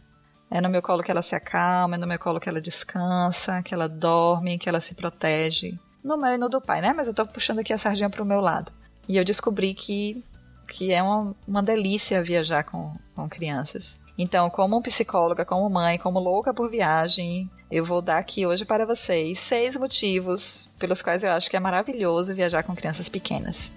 É 0.49 0.59
no 0.59 0.69
meu 0.69 0.81
colo 0.81 1.03
que 1.03 1.11
ela 1.11 1.21
se 1.21 1.35
acalma, 1.35 1.93
é 1.93 1.99
no 1.99 2.07
meu 2.07 2.17
colo 2.17 2.39
que 2.39 2.49
ela 2.49 2.59
descansa, 2.59 3.61
que 3.61 3.75
ela 3.75 3.87
dorme, 3.87 4.57
que 4.57 4.67
ela 4.67 4.81
se 4.81 4.95
protege. 4.95 5.77
No 6.03 6.17
meu 6.17 6.33
e 6.33 6.37
no 6.39 6.49
do 6.49 6.59
pai, 6.59 6.81
né? 6.81 6.93
Mas 6.93 7.05
eu 7.05 7.13
tô 7.13 7.27
puxando 7.27 7.59
aqui 7.59 7.71
a 7.73 7.77
sardinha 7.77 8.09
pro 8.09 8.25
meu 8.25 8.41
lado. 8.41 8.71
E 9.07 9.17
eu 9.17 9.23
descobri 9.23 9.75
que, 9.75 10.25
que 10.67 10.91
é 10.91 11.03
uma, 11.03 11.35
uma 11.47 11.61
delícia 11.61 12.23
viajar 12.23 12.63
com, 12.63 12.91
com 13.15 13.29
crianças. 13.29 13.99
Então, 14.17 14.49
como 14.49 14.81
psicóloga, 14.81 15.45
como 15.45 15.69
mãe, 15.69 15.99
como 15.99 16.17
louca 16.17 16.51
por 16.51 16.71
viagem, 16.71 17.51
eu 17.69 17.83
vou 17.83 18.01
dar 18.01 18.17
aqui 18.17 18.45
hoje 18.45 18.63
para 18.63 18.85
vocês 18.85 19.39
seis 19.39 19.75
motivos 19.75 20.67
pelos 20.77 21.01
quais 21.01 21.23
eu 21.23 21.31
acho 21.31 21.49
que 21.49 21.57
é 21.57 21.59
maravilhoso 21.59 22.33
viajar 22.33 22.63
com 22.63 22.75
crianças 22.75 23.09
pequenas. 23.09 23.71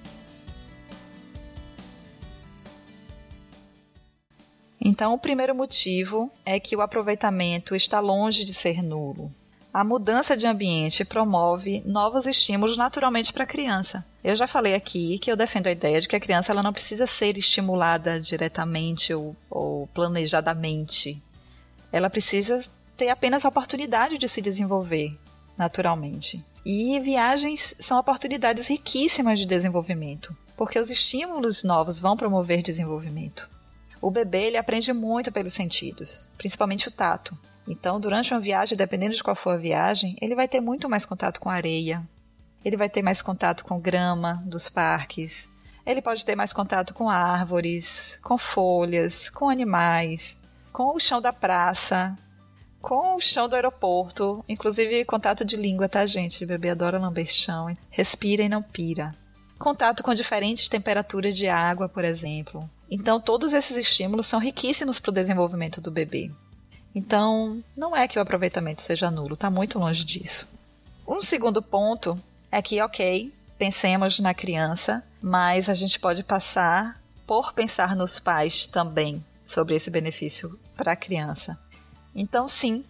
Então, 4.81 5.13
o 5.15 5.19
primeiro 5.19 5.55
motivo 5.55 6.31
é 6.47 6.61
que 6.61 6.77
o 6.77 6.81
aproveitamento 6.81 7.75
está 7.75 8.01
longe 8.01 8.45
de 8.45 8.55
ser 8.55 8.83
nulo. 8.83 9.31
A 9.73 9.85
mudança 9.85 10.37
de 10.37 10.47
ambiente 10.47 11.05
promove 11.05 11.83
novos 11.85 12.27
estímulos 12.27 12.77
naturalmente 12.77 13.33
para 13.33 13.45
a 13.45 13.47
criança. 13.47 14.05
Eu 14.25 14.35
já 14.35 14.47
falei 14.47 14.75
aqui 14.75 15.19
que 15.19 15.31
eu 15.31 15.37
defendo 15.37 15.67
a 15.67 15.73
ideia 15.73 16.01
de 16.01 16.09
que 16.09 16.17
a 16.17 16.21
criança 16.21 16.53
ela 16.53 16.63
não 16.63 16.73
precisa 16.73 17.07
ser 17.07 17.37
estimulada 17.37 18.21
diretamente 18.21 19.13
ou, 19.13 19.37
ou 19.51 19.87
planejadamente. 19.89 21.23
Ela 21.93 22.09
precisa 22.09 22.63
ter 22.99 23.09
apenas 23.09 23.45
a 23.45 23.49
oportunidade 23.49 24.19
de 24.19 24.29
se 24.29 24.43
desenvolver 24.43 25.17
naturalmente. 25.57 26.45
E 26.65 26.99
viagens 27.01 27.75
são 27.81 27.99
oportunidades 27.99 28.67
riquíssimas 28.67 29.39
de 29.39 29.47
desenvolvimento, 29.47 30.37
porque 30.57 30.79
os 30.79 30.91
estímulos 30.91 31.65
novos 31.65 31.99
vão 31.99 32.17
promover 32.17 32.63
desenvolvimento. 32.63 33.49
O 34.01 34.11
bebê 34.11 34.45
ele 34.45 34.57
aprende 34.57 34.93
muito 34.93 35.33
pelos 35.33 35.53
sentidos, 35.53 36.29
principalmente 36.37 36.89
o 36.89 36.91
tato. 36.91 37.37
Então, 37.67 37.99
durante 37.99 38.33
uma 38.33 38.41
viagem, 38.41 38.77
dependendo 38.77 39.15
de 39.15 39.23
qual 39.23 39.35
for 39.35 39.55
a 39.55 39.59
viagem, 39.59 40.17
ele 40.21 40.35
vai 40.35 40.47
ter 40.47 40.61
muito 40.61 40.89
mais 40.89 41.05
contato 41.05 41.41
com 41.41 41.49
areia, 41.49 42.03
ele 42.65 42.77
vai 42.77 42.89
ter 42.89 43.03
mais 43.03 43.23
contato 43.23 43.65
com 43.65 43.81
grama 43.81 44.43
dos 44.45 44.69
parques, 44.69 45.49
ele 45.85 46.03
pode 46.03 46.25
ter 46.25 46.37
mais 46.37 46.53
contato 46.53 46.93
com 46.95 47.09
árvores, 47.09 48.19
com 48.23 48.37
folhas, 48.37 49.31
com 49.31 49.49
animais, 49.49 50.39
com 50.73 50.95
o 50.95 51.01
chão 51.01 51.21
da 51.21 51.33
praça, 51.33 52.17
com 52.81 53.17
o 53.17 53.21
chão 53.21 53.49
do 53.49 53.57
aeroporto, 53.57 54.45
inclusive 54.49 55.05
contato 55.05 55.45
de 55.45 55.57
língua, 55.57 55.89
tá, 55.89 56.07
gente? 56.07 56.45
O 56.45 56.47
bebê 56.47 56.71
adora 56.71 56.99
lamber 56.99 57.27
chão. 57.31 57.77
Respira 57.91 58.43
e 58.43 58.49
não 58.49 58.63
pira. 58.63 59.15
Contato 59.59 60.03
com 60.03 60.15
diferentes 60.15 60.69
temperaturas 60.69 61.37
de 61.37 61.49
água, 61.49 61.89
por 61.89 62.05
exemplo. 62.05 62.69
Então, 62.91 63.21
todos 63.21 63.53
esses 63.53 63.77
estímulos 63.77 64.27
são 64.27 64.39
riquíssimos 64.39 65.01
para 65.01 65.11
o 65.11 65.15
desenvolvimento 65.15 65.81
do 65.81 65.91
bebê. 65.91 66.31
Então, 66.95 67.63
não 67.77 67.97
é 67.97 68.07
que 68.07 68.19
o 68.19 68.23
aproveitamento 68.23 68.83
seja 68.83 69.11
nulo, 69.11 69.35
está 69.35 69.51
muito 69.51 69.79
longe 69.79 70.05
disso. 70.05 70.49
Um 71.07 71.23
segundo 71.23 71.61
ponto 71.61 72.19
é 72.51 72.63
que, 72.63 72.81
ok, 72.81 73.33
pensemos 73.59 74.21
na 74.21 74.33
criança, 74.33 75.05
mas 75.21 75.69
a 75.69 75.75
gente 75.75 75.99
pode 75.99 76.23
passar 76.23 77.01
por 77.27 77.53
pensar 77.53 77.95
nos 77.95 78.21
pais 78.21 78.67
também 78.67 79.23
sobre 79.47 79.75
esse 79.75 79.91
benefício 79.91 80.59
para 80.77 80.93
a 80.93 80.97
criança. 80.97 81.59
Então, 82.15 82.49
sim, 82.49 82.85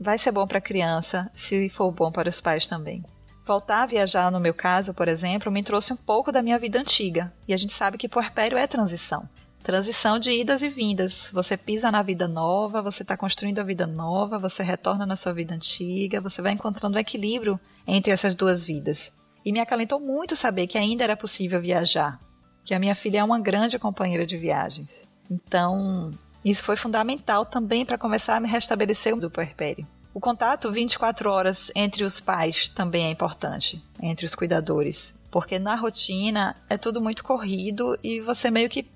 vai 0.00 0.18
ser 0.18 0.32
bom 0.32 0.46
para 0.46 0.58
a 0.58 0.62
criança 0.62 1.30
se 1.34 1.68
for 1.68 1.90
bom 1.90 2.10
para 2.10 2.28
os 2.28 2.40
pais 2.40 2.66
também. 2.66 3.04
Voltar 3.46 3.82
a 3.82 3.86
viajar, 3.86 4.30
no 4.30 4.40
meu 4.40 4.54
caso, 4.54 4.94
por 4.94 5.06
exemplo, 5.06 5.52
me 5.52 5.62
trouxe 5.62 5.92
um 5.92 5.96
pouco 5.96 6.32
da 6.32 6.42
minha 6.42 6.58
vida 6.58 6.80
antiga. 6.80 7.32
E 7.46 7.52
a 7.52 7.56
gente 7.56 7.74
sabe 7.74 7.98
que 7.98 8.08
puerpério 8.08 8.56
é 8.56 8.66
transição. 8.66 9.28
Transição 9.62 10.18
de 10.18 10.30
idas 10.30 10.62
e 10.62 10.68
vindas. 10.68 11.30
Você 11.32 11.56
pisa 11.56 11.90
na 11.90 12.02
vida 12.02 12.26
nova, 12.26 12.80
você 12.80 13.02
está 13.02 13.16
construindo 13.16 13.58
a 13.58 13.64
vida 13.64 13.86
nova, 13.86 14.38
você 14.38 14.62
retorna 14.62 15.04
na 15.04 15.16
sua 15.16 15.32
vida 15.32 15.54
antiga, 15.54 16.20
você 16.20 16.40
vai 16.40 16.52
encontrando 16.52 16.96
um 16.96 17.00
equilíbrio 17.00 17.60
entre 17.86 18.12
essas 18.12 18.34
duas 18.34 18.64
vidas. 18.64 19.12
E 19.44 19.52
me 19.52 19.60
acalentou 19.60 20.00
muito 20.00 20.34
saber 20.34 20.66
que 20.66 20.78
ainda 20.78 21.04
era 21.04 21.16
possível 21.16 21.60
viajar, 21.60 22.18
que 22.64 22.74
a 22.74 22.78
minha 22.78 22.94
filha 22.94 23.18
é 23.18 23.24
uma 23.24 23.38
grande 23.38 23.78
companheira 23.78 24.24
de 24.24 24.38
viagens. 24.38 25.06
Então, 25.30 26.12
isso 26.44 26.62
foi 26.62 26.76
fundamental 26.76 27.46
também 27.46 27.86
para 27.86 27.96
começar 27.96 28.36
a 28.36 28.40
me 28.40 28.48
restabelecer 28.48 29.16
do 29.16 29.30
puerpério. 29.30 29.86
O 30.12 30.20
contato 30.20 30.70
24 30.70 31.30
horas 31.30 31.72
entre 31.74 32.04
os 32.04 32.20
pais 32.20 32.68
também 32.68 33.06
é 33.06 33.10
importante, 33.10 33.82
entre 34.00 34.26
os 34.26 34.34
cuidadores, 34.34 35.18
porque 35.30 35.58
na 35.58 35.74
rotina 35.74 36.54
é 36.68 36.76
tudo 36.76 37.00
muito 37.00 37.24
corrido 37.24 37.98
e 38.02 38.20
você 38.20 38.50
meio 38.50 38.68
que 38.68 38.86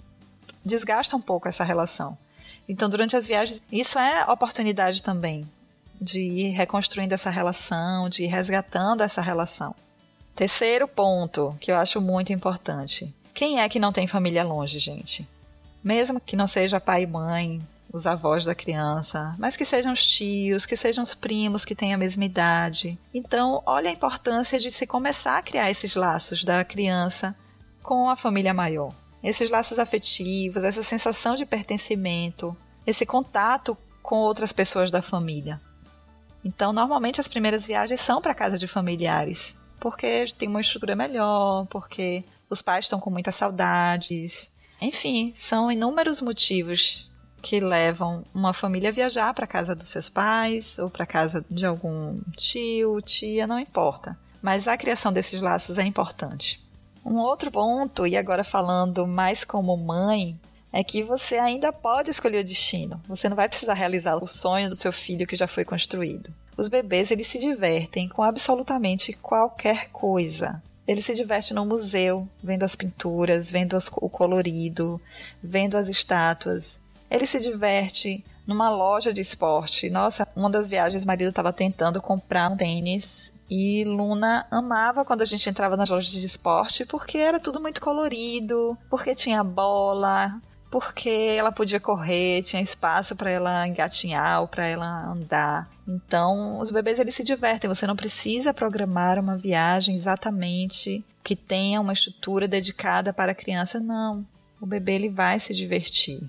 desgasta 0.65 1.17
um 1.17 1.21
pouco 1.21 1.49
essa 1.49 1.65
relação. 1.65 2.17
Então, 2.69 2.89
durante 2.89 3.17
as 3.17 3.27
viagens, 3.27 3.63
isso 3.73 3.99
é 3.99 4.31
oportunidade 4.31 5.03
também 5.03 5.49
de 6.01 6.21
ir 6.21 6.51
reconstruindo 6.51 7.15
essa 7.15 7.31
relação, 7.31 8.09
de 8.09 8.25
ir 8.25 8.27
resgatando 8.27 9.03
essa 9.03 9.23
relação. 9.23 9.75
Terceiro 10.37 10.87
ponto, 10.87 11.57
que 11.61 11.73
eu 11.73 11.77
acho 11.77 12.01
muito 12.01 12.33
importante. 12.33 13.13
Quem 13.35 13.61
é 13.61 13.69
que 13.69 13.81
não 13.81 13.93
tem 13.93 14.07
família 14.07 14.45
longe, 14.45 14.79
gente? 14.79 15.27
Mesmo 15.83 16.21
que 16.21 16.37
não 16.37 16.47
seja 16.47 16.81
pai 16.81 17.03
e 17.03 17.07
mãe, 17.07 17.63
os 17.93 18.07
avós 18.07 18.45
da 18.45 18.55
criança, 18.55 19.35
mas 19.39 19.57
que 19.57 19.65
sejam 19.65 19.93
os 19.93 20.07
tios, 20.07 20.67
que 20.67 20.77
sejam 20.77 21.03
os 21.03 21.15
primos 21.15 21.65
que 21.65 21.75
têm 21.75 21.95
a 21.95 21.99
mesma 21.99 22.25
idade. 22.25 22.99
Então, 23.15 23.63
olha 23.65 23.89
a 23.89 23.93
importância 23.93 24.59
de 24.59 24.71
se 24.71 24.87
começar 24.87 25.39
a 25.39 25.43
criar 25.43 25.71
esses 25.71 25.95
laços 25.95 26.45
da 26.45 26.65
criança 26.65 27.35
com 27.83 28.11
a 28.11 28.17
família 28.17 28.53
maior. 28.53 28.93
Esses 29.23 29.51
laços 29.51 29.79
afetivos, 29.79 30.63
essa 30.63 30.83
sensação 30.83 31.35
de 31.35 31.47
pertencimento, 31.47 32.57
esse 32.87 33.05
contato 33.07 33.77
com 34.03 34.17
outras 34.17 34.53
pessoas 34.53 34.91
da 34.91 35.03
família. 35.03 35.61
Então, 36.45 36.73
normalmente 36.73 37.21
as 37.21 37.29
primeiras 37.29 37.67
viagens 37.67 38.01
são 38.01 38.21
para 38.21 38.35
casa 38.35 38.59
de 38.59 38.67
familiares, 38.67 39.57
porque 39.81 40.27
tem 40.39 40.49
uma 40.49 40.61
estrutura 40.61 40.95
melhor, 40.95 41.67
porque 41.67 42.25
os 42.49 42.63
pais 42.63 42.85
estão 42.85 43.01
com 43.01 43.11
muitas 43.11 43.35
saudades. 43.35 44.51
Enfim, 44.81 45.33
são 45.35 45.71
inúmeros 45.71 46.21
motivos 46.21 47.13
que 47.43 47.61
levam 47.61 48.25
uma 48.35 48.53
família 48.53 48.91
a 48.91 48.93
viajar 48.93 49.33
para 49.33 49.47
casa 49.47 49.75
dos 49.75 49.89
seus 49.89 50.09
pais 50.09 50.79
ou 50.79 50.91
para 50.91 51.07
casa 51.07 51.45
de 51.49 51.65
algum 51.65 52.19
tio, 52.37 53.01
tia, 53.01 53.47
não 53.47 53.59
importa. 53.59 54.19
Mas 54.43 54.69
a 54.69 54.77
criação 54.77 55.13
desses 55.13 55.41
laços 55.41 55.79
é 55.79 55.83
importante. 55.83 56.61
Um 57.05 57.17
outro 57.17 57.51
ponto, 57.51 58.07
e 58.07 58.17
agora 58.17 58.45
falando 58.45 59.07
mais 59.07 59.45
como 59.45 59.77
mãe, 59.77 60.39
é 60.73 60.85
que 60.85 61.03
você 61.03 61.39
ainda 61.39 61.73
pode 61.73 62.11
escolher 62.11 62.41
o 62.41 62.45
destino. 62.45 63.01
Você 63.09 63.29
não 63.29 63.37
vai 63.37 63.49
precisar 63.49 63.75
realizar 63.75 64.17
o 64.17 64.27
sonho 64.27 64.69
do 64.69 64.77
seu 64.77 64.93
filho 64.93 65.27
que 65.27 65.37
já 65.37 65.49
foi 65.49 65.65
construído. 65.65 66.33
Os 66.57 66.69
bebês 66.69 67.11
eles 67.11 67.29
se 67.29 67.39
divertem 67.39 68.09
com 68.09 68.23
absolutamente 68.23 69.13
qualquer 69.13 69.89
coisa. 69.91 70.63
Ele 70.89 71.03
se 71.03 71.15
diverte 71.15 71.53
no 71.53 71.67
museu, 71.67 72.27
vendo 72.43 72.65
as 72.65 72.75
pinturas, 72.75 73.51
vendo 73.51 73.77
as, 73.77 73.89
o 73.95 74.09
colorido, 74.09 74.99
vendo 75.43 75.77
as 75.77 75.87
estátuas. 75.87 76.81
Ele 77.11 77.27
se 77.27 77.39
diverte 77.39 78.25
numa 78.47 78.71
loja 78.71 79.13
de 79.13 79.21
esporte. 79.21 79.91
Nossa, 79.91 80.27
uma 80.35 80.49
das 80.49 80.67
viagens, 80.67 81.05
marido 81.05 81.29
estava 81.29 81.53
tentando 81.53 82.01
comprar 82.01 82.51
um 82.51 82.57
tênis 82.57 83.35
e 83.51 83.85
Luna 83.85 84.47
amava 84.51 85.05
quando 85.05 85.21
a 85.21 85.27
gente 85.27 85.49
entrava 85.49 85.77
nas 85.77 85.91
lojas 85.91 86.11
de 86.11 86.25
esporte 86.25 86.87
porque 86.87 87.19
era 87.19 87.39
tudo 87.39 87.61
muito 87.61 87.83
colorido, 87.83 88.77
porque 88.89 89.15
tinha 89.15 89.45
bola, 89.45 90.41
porque 90.71 91.35
ela 91.37 91.53
podia 91.53 91.81
correr, 91.81 92.43
tinha 92.43 92.63
espaço 92.63 93.15
para 93.15 93.31
ela 93.31 93.69
engatinhar 93.69 94.41
ou 94.41 94.49
para 94.49 94.67
ela 94.67 95.07
andar. 95.11 95.69
Então, 95.89 96.61
os 96.61 96.71
bebês 96.71 96.99
eles 96.99 97.15
se 97.15 97.25
divertem, 97.25 97.69
você 97.69 97.87
não 97.87 97.97
precisa 97.97 98.53
programar 98.53 99.19
uma 99.19 99.39
viagem 99.39 99.95
exatamente 99.95 101.03
que 101.25 101.35
tenha 101.35 101.81
uma 101.81 101.95
estrutura 101.95 102.47
dedicada 102.47 103.13
para 103.13 103.33
a 103.33 103.35
criança, 103.35 103.81
não. 103.81 104.27
O 104.61 104.67
bebê 104.67 104.97
ele 104.97 105.09
vai 105.09 105.41
se 105.41 105.55
divertir 105.55 106.21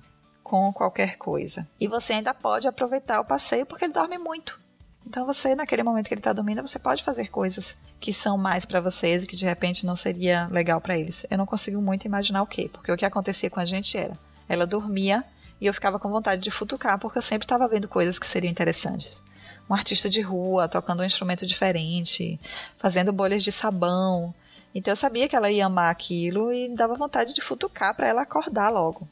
com 0.42 0.72
qualquer 0.72 1.18
coisa. 1.18 1.68
E 1.80 1.88
você 1.88 2.14
ainda 2.14 2.34
pode 2.34 2.68
aproveitar 2.68 3.20
o 3.20 3.26
passeio 3.26 3.66
porque 3.66 3.84
ele 3.84 3.94
dorme 3.94 4.18
muito. 4.18 4.60
Então 5.06 5.26
você, 5.26 5.56
naquele 5.56 5.84
momento 5.84 6.08
que 6.08 6.14
ele 6.14 6.20
está 6.20 6.32
dormindo, 6.32 6.62
você 6.62 6.80
pode 6.80 7.04
fazer 7.04 7.30
coisas 7.30 7.78
que 8.00 8.14
são 8.14 8.38
mais 8.38 8.66
para 8.66 8.80
vocês 8.80 9.24
e 9.24 9.28
que 9.28 9.36
de 9.36 9.46
repente 9.46 9.86
não 9.86 9.96
seria 9.96 10.48
legal 10.52 10.80
para 10.80 10.98
eles. 10.98 11.26
Eu 11.30 11.38
não 11.38 11.46
consigo 11.46 11.82
muito 11.82 12.06
imaginar 12.06 12.42
o 12.44 12.48
quê, 12.48 12.70
porque 12.72 12.92
o 12.92 12.98
que 12.98 13.06
acontecia 13.06 13.50
com 13.50 13.60
a 13.60 13.66
gente 13.66 13.98
era 13.98 14.18
ela 14.50 14.66
dormia 14.66 15.24
e 15.62 15.68
eu 15.68 15.74
ficava 15.74 16.00
com 16.00 16.10
vontade 16.10 16.42
de 16.42 16.50
futucar, 16.50 16.98
porque 16.98 17.20
eu 17.20 17.22
sempre 17.22 17.46
estava 17.46 17.68
vendo 17.68 17.88
coisas 17.88 18.18
que 18.18 18.26
seriam 18.26 18.50
interessantes. 18.50 19.22
Um 19.70 19.74
artista 19.74 20.10
de 20.10 20.22
rua 20.22 20.68
tocando 20.68 21.02
um 21.02 21.06
instrumento 21.06 21.46
diferente, 21.46 22.40
fazendo 22.78 23.14
bolhas 23.14 23.44
de 23.44 23.52
sabão. 23.52 24.34
Então 24.74 24.92
eu 24.92 24.96
sabia 24.96 25.28
que 25.28 25.36
ela 25.36 25.52
ia 25.52 25.66
amar 25.66 25.92
aquilo 25.92 26.52
e 26.52 26.70
dava 26.70 26.96
vontade 26.96 27.34
de 27.34 27.42
futucar 27.42 27.96
para 27.96 28.08
ela 28.08 28.24
acordar 28.24 28.70
logo. 28.70 29.08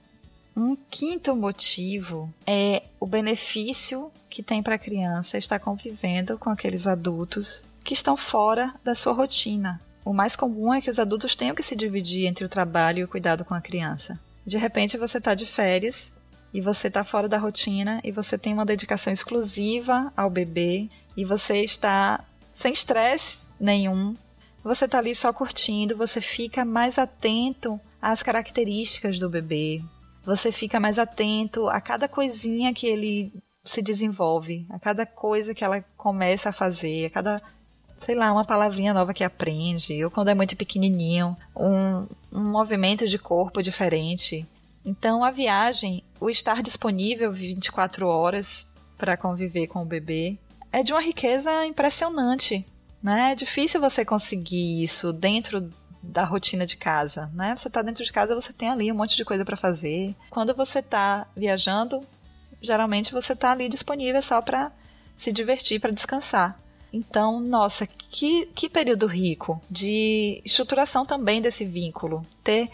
Um 0.56 0.76
quinto 0.90 1.36
motivo 1.36 2.34
é 2.46 2.82
o 3.00 3.06
benefício 3.06 4.12
que 4.28 4.42
tem 4.42 4.64
para 4.64 4.74
a 4.74 4.80
criança 4.80 5.38
estar 5.38 5.60
convivendo 5.60 6.38
com 6.40 6.50
aqueles 6.50 6.88
adultos 6.88 7.64
que 7.84 7.94
estão 7.94 8.18
fora 8.18 8.74
da 8.84 8.96
sua 8.96 9.14
rotina. 9.14 9.80
O 10.04 10.14
mais 10.14 10.36
comum 10.36 10.74
é 10.74 10.82
que 10.82 10.90
os 10.90 10.98
adultos 10.98 11.36
tenham 11.36 11.54
que 11.54 11.62
se 11.62 11.76
dividir 11.76 12.26
entre 12.26 12.44
o 12.44 12.50
trabalho 12.50 13.00
e 13.00 13.04
o 13.04 13.08
cuidado 13.08 13.46
com 13.46 13.54
a 13.54 13.62
criança. 13.62 14.20
De 14.46 14.58
repente 14.58 14.98
você 14.98 15.20
está 15.20 15.36
de 15.36 15.46
férias 15.46 16.16
e 16.54 16.62
você 16.62 16.88
está 16.88 17.04
fora 17.04 17.28
da 17.28 17.38
rotina 17.38 18.00
e 18.04 18.12
você 18.12 18.38
tem 18.38 18.54
uma 18.54 18.66
dedicação 18.66 19.12
exclusiva 19.12 20.12
ao 20.16 20.30
bebê 20.30 20.90
e 21.16 21.26
você 21.26 21.62
está 21.62 22.24
sem 22.54 22.74
estresse 22.74 23.50
nenhum. 23.60 24.16
Você 24.64 24.86
está 24.86 24.98
ali 24.98 25.14
só 25.14 25.32
curtindo, 25.32 25.96
você 25.96 26.20
fica 26.20 26.66
mais 26.66 26.98
atento 26.98 27.80
às 28.02 28.24
características 28.24 29.20
do 29.20 29.30
bebê. 29.30 29.82
Você 30.26 30.52
fica 30.52 30.80
mais 30.80 31.00
atento 31.00 31.70
a 31.70 31.80
cada 31.80 32.08
coisinha 32.08 32.74
que 32.74 32.88
ele 32.88 33.32
se 33.64 33.82
desenvolve, 33.82 34.66
a 34.70 34.80
cada 34.80 35.06
coisa 35.06 35.54
que 35.54 35.64
ela 35.64 35.82
começa 35.96 36.50
a 36.50 36.54
fazer, 36.54 37.06
a 37.06 37.10
cada 37.10 37.42
sei 38.00 38.16
lá, 38.16 38.32
uma 38.32 38.46
palavrinha 38.46 38.94
nova 38.94 39.14
que 39.14 39.24
aprende, 39.24 40.04
ou 40.04 40.12
quando 40.12 40.30
é 40.30 40.36
muito 40.36 40.56
pequenininho, 40.56 41.36
um, 41.56 42.08
um 42.32 42.52
movimento 42.52 43.08
de 43.08 43.18
corpo 43.18 43.62
diferente. 43.62 44.46
Então, 44.86 45.24
a 45.24 45.32
viagem, 45.32 46.04
o 46.20 46.30
estar 46.30 46.62
disponível 46.62 47.32
24 47.32 48.08
horas 48.08 48.68
para 48.98 49.16
conviver 49.16 49.68
com 49.68 49.82
o 49.82 49.86
bebê, 49.86 50.38
é 50.72 50.84
de 50.84 50.92
uma 50.92 51.02
riqueza 51.02 51.66
impressionante. 51.66 52.66
Né? 53.02 53.32
É 53.32 53.36
difícil 53.36 53.80
você 53.80 54.04
conseguir 54.04 54.84
isso 54.84 55.14
dentro 55.14 55.72
da 56.02 56.24
rotina 56.24 56.66
de 56.66 56.78
casa, 56.78 57.30
né? 57.34 57.56
Você 57.56 57.68
está 57.68 57.82
dentro 57.82 58.04
de 58.04 58.12
casa, 58.12 58.34
você 58.34 58.54
tem 58.54 58.70
ali 58.70 58.92
um 58.92 58.96
monte 58.96 59.18
de 59.18 59.26
coisa 59.26 59.44
para 59.44 59.58
fazer. 59.58 60.16
Quando 60.30 60.54
você 60.54 60.80
está 60.80 61.28
viajando, 61.36 62.04
geralmente 62.62 63.12
você 63.12 63.34
está 63.34 63.52
ali 63.52 63.68
disponível 63.68 64.22
só 64.22 64.42
para 64.42 64.72
se 65.16 65.32
divertir, 65.32 65.82
para 65.82 65.92
descansar. 65.92 66.58
Então, 66.94 67.40
nossa, 67.40 67.86
que, 67.86 68.46
que 68.56 68.70
período 68.70 69.06
rico 69.06 69.62
de 69.70 70.42
estruturação 70.46 71.06
também 71.06 71.42
desse 71.42 71.66
vínculo. 71.66 72.26
Ter 72.44 72.70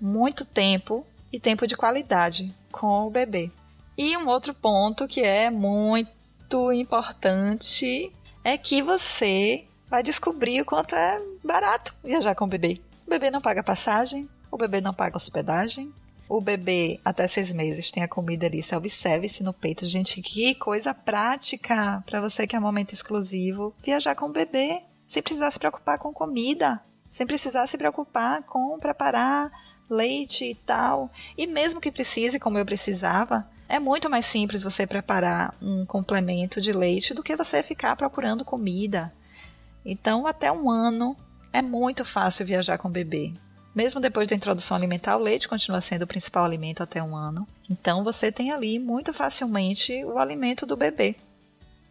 muito 0.00 0.44
tempo 0.44 1.06
e 1.32 1.40
tempo 1.40 1.66
de 1.66 1.76
qualidade 1.76 2.54
com 2.74 3.06
o 3.06 3.10
bebê. 3.10 3.50
E 3.96 4.16
um 4.16 4.26
outro 4.26 4.52
ponto 4.52 5.06
que 5.06 5.22
é 5.22 5.48
muito 5.48 6.72
importante 6.72 8.12
é 8.42 8.58
que 8.58 8.82
você 8.82 9.64
vai 9.88 10.02
descobrir 10.02 10.60
o 10.60 10.64
quanto 10.64 10.96
é 10.96 11.20
barato 11.42 11.94
viajar 12.02 12.34
com 12.34 12.44
o 12.44 12.48
bebê. 12.48 12.74
O 13.06 13.10
bebê 13.10 13.30
não 13.30 13.40
paga 13.40 13.62
passagem, 13.62 14.28
o 14.50 14.56
bebê 14.56 14.80
não 14.80 14.92
paga 14.92 15.16
hospedagem, 15.16 15.92
o 16.28 16.40
bebê 16.40 16.98
até 17.04 17.28
seis 17.28 17.52
meses 17.52 17.92
tem 17.92 18.02
a 18.02 18.08
comida 18.08 18.46
ali 18.46 18.62
self-service 18.62 19.42
no 19.42 19.52
peito. 19.52 19.86
Gente, 19.86 20.20
que 20.20 20.54
coisa 20.56 20.92
prática 20.92 22.02
para 22.04 22.20
você 22.20 22.46
que 22.46 22.56
é 22.56 22.60
momento 22.60 22.92
exclusivo. 22.92 23.74
Viajar 23.82 24.16
com 24.16 24.26
o 24.26 24.32
bebê 24.32 24.82
sem 25.06 25.22
precisar 25.22 25.50
se 25.50 25.58
preocupar 25.58 25.98
com 25.98 26.12
comida, 26.12 26.80
sem 27.08 27.26
precisar 27.26 27.68
se 27.68 27.78
preocupar 27.78 28.42
com 28.42 28.76
preparar 28.80 29.52
leite 29.88 30.44
e 30.44 30.54
tal. 30.54 31.10
E 31.36 31.46
mesmo 31.46 31.80
que 31.80 31.92
precise, 31.92 32.38
como 32.38 32.58
eu 32.58 32.64
precisava, 32.64 33.46
é 33.68 33.78
muito 33.78 34.10
mais 34.10 34.26
simples 34.26 34.62
você 34.62 34.86
preparar 34.86 35.54
um 35.60 35.84
complemento 35.86 36.60
de 36.60 36.72
leite 36.72 37.14
do 37.14 37.22
que 37.22 37.36
você 37.36 37.62
ficar 37.62 37.96
procurando 37.96 38.44
comida. 38.44 39.12
Então, 39.84 40.26
até 40.26 40.50
um 40.50 40.70
ano 40.70 41.16
é 41.52 41.62
muito 41.62 42.04
fácil 42.04 42.46
viajar 42.46 42.78
com 42.78 42.88
o 42.88 42.92
bebê. 42.92 43.32
Mesmo 43.74 44.00
depois 44.00 44.28
da 44.28 44.36
introdução 44.36 44.76
alimentar, 44.76 45.16
o 45.16 45.20
leite 45.20 45.48
continua 45.48 45.80
sendo 45.80 46.02
o 46.02 46.06
principal 46.06 46.44
alimento 46.44 46.82
até 46.82 47.02
um 47.02 47.16
ano. 47.16 47.46
Então 47.68 48.04
você 48.04 48.30
tem 48.30 48.52
ali 48.52 48.78
muito 48.78 49.12
facilmente 49.12 50.04
o 50.04 50.18
alimento 50.18 50.64
do 50.64 50.76
bebê. 50.76 51.16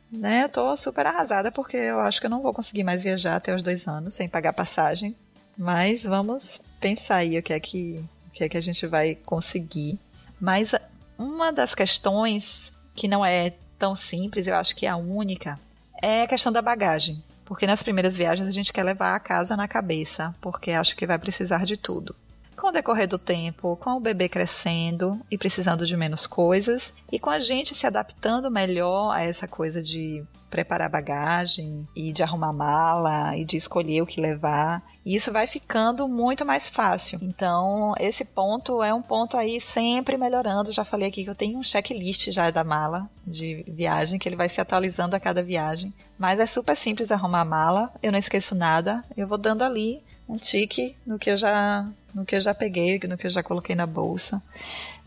Né? 0.10 0.44
Eu 0.44 0.50
tô 0.50 0.78
super 0.78 1.06
arrasada 1.06 1.52
porque 1.52 1.76
eu 1.76 2.00
acho 2.00 2.22
que 2.22 2.28
eu 2.28 2.30
não 2.30 2.42
vou 2.42 2.54
conseguir 2.54 2.84
mais 2.84 3.04
viajar 3.04 3.36
até 3.36 3.54
os 3.54 3.62
dois 3.62 3.88
anos 3.88 4.14
sem 4.14 4.30
pagar 4.30 4.54
passagem. 4.54 5.16
Mas 5.57 6.03
vamos 6.03 6.62
pensar 6.79 7.17
aí 7.17 7.38
o 7.38 7.43
que 7.43 7.53
é 7.53 7.60
que, 7.60 8.03
o 8.27 8.31
que, 8.31 8.43
é 8.43 8.50
que 8.50 8.57
a 8.57 8.62
gente 8.62 8.86
vai 8.88 9.15
conseguir. 9.15 10.00
Mas 10.39 10.74
uma 11.17 11.51
das 11.51 11.75
questões 11.75 12.74
que 12.95 13.07
não 13.07 13.25
é 13.25 13.53
tão 13.77 13.95
simples, 13.95 14.48
eu 14.48 14.55
acho 14.55 14.75
que 14.75 14.86
é 14.86 14.89
a 14.89 14.98
única, 14.98 15.60
é 16.01 16.24
a 16.24 16.27
questão 16.27 16.51
da 16.51 16.62
bagagem. 16.62 17.22
Porque 17.45 17.67
nas 17.67 17.83
primeiras 17.83 18.15
viagens 18.15 18.48
a 18.48 18.51
gente 18.51 18.72
quer 18.72 18.83
levar 18.83 19.15
a 19.15 19.19
casa 19.19 19.55
na 19.55 19.67
cabeça, 19.67 20.33
porque 20.39 20.72
acha 20.72 20.95
que 20.95 21.05
vai 21.05 21.19
precisar 21.19 21.65
de 21.65 21.77
tudo. 21.77 22.15
Com 22.55 22.67
o 22.67 22.72
decorrer 22.72 23.07
do 23.07 23.17
tempo, 23.17 23.75
com 23.77 23.91
o 23.91 24.00
bebê 24.00 24.29
crescendo 24.29 25.19
e 25.29 25.38
precisando 25.38 25.86
de 25.86 25.98
menos 25.98 26.25
coisas, 26.25 26.93
e 27.12 27.19
com 27.19 27.29
a 27.29 27.39
gente 27.39 27.75
se 27.75 27.86
adaptando 27.86 28.50
melhor 28.50 29.12
a 29.12 29.22
essa 29.22 29.48
coisa 29.48 29.81
de 29.81 30.24
preparar 30.53 30.88
bagagem 30.88 31.88
e 31.95 32.12
de 32.12 32.22
arrumar 32.22 32.53
mala 32.53 33.36
e 33.36 33.43
de 33.43 33.57
escolher 33.57 34.03
o 34.03 34.05
que 34.05 34.22
levar. 34.22 34.83
E 35.03 35.15
isso 35.15 35.31
vai 35.31 35.48
ficando 35.48 36.07
muito 36.07 36.45
mais 36.45 36.69
fácil. 36.69 37.17
Então, 37.24 37.95
esse 38.00 38.24
ponto 38.24 38.83
é 38.83 38.93
um 38.93 39.01
ponto 39.01 39.36
aí 39.36 39.60
sempre 39.60 40.15
melhorando. 40.15 40.72
Já 40.72 40.86
falei 40.86 41.07
aqui 41.07 41.24
que 41.24 41.29
eu 41.29 41.36
tenho 41.36 41.57
um 41.57 41.63
checklist 41.63 42.31
já 42.31 42.51
da 42.51 42.63
mala 42.63 43.10
de 43.25 43.65
viagem, 43.67 44.19
que 44.19 44.29
ele 44.29 44.36
vai 44.36 44.48
se 44.48 44.62
atualizando 44.62 45.15
a 45.15 45.19
cada 45.19 45.41
viagem. 45.41 45.91
Mas 46.19 46.39
é 46.39 46.45
super 46.45 46.77
simples 46.77 47.12
arrumar 47.12 47.41
a 47.41 47.45
mala, 47.45 47.91
eu 48.03 48.12
não 48.12 48.19
esqueço 48.19 48.53
nada, 48.53 49.03
eu 49.17 49.27
vou 49.27 49.39
dando 49.39 49.63
ali 49.63 50.03
um 50.29 50.38
tique 50.38 50.95
no 51.05 51.17
que 51.17 51.31
eu 51.31 51.36
já 51.36 51.86
no 52.13 52.25
que 52.25 52.36
eu 52.36 52.41
já 52.41 52.53
peguei, 52.53 53.00
no 53.08 53.17
que 53.17 53.27
eu 53.27 53.32
já 53.32 53.41
coloquei 53.41 53.75
na 53.75 53.86
bolsa. 53.86 54.41